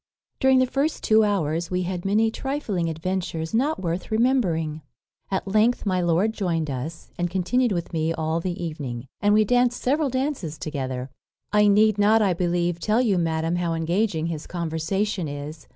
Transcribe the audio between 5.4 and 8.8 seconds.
length my lord joined us, and continued with me all the